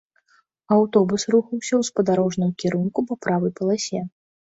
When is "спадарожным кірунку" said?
1.89-2.99